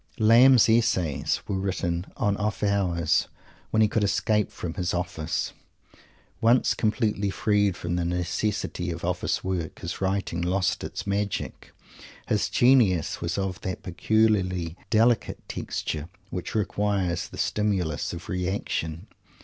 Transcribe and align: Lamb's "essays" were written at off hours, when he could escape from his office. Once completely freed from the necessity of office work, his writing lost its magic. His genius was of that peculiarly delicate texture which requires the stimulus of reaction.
Lamb's 0.17 0.67
"essays" 0.67 1.41
were 1.47 1.59
written 1.59 2.07
at 2.19 2.39
off 2.39 2.63
hours, 2.63 3.27
when 3.69 3.83
he 3.83 3.87
could 3.87 4.03
escape 4.03 4.51
from 4.51 4.73
his 4.73 4.95
office. 4.95 5.53
Once 6.41 6.73
completely 6.73 7.29
freed 7.29 7.77
from 7.77 7.97
the 7.97 8.03
necessity 8.03 8.89
of 8.89 9.05
office 9.05 9.43
work, 9.43 9.77
his 9.81 10.01
writing 10.01 10.41
lost 10.41 10.83
its 10.83 11.05
magic. 11.05 11.71
His 12.27 12.49
genius 12.49 13.21
was 13.21 13.37
of 13.37 13.61
that 13.61 13.83
peculiarly 13.83 14.75
delicate 14.89 15.47
texture 15.47 16.09
which 16.31 16.55
requires 16.55 17.27
the 17.27 17.37
stimulus 17.37 18.11
of 18.11 18.27
reaction. 18.27 19.05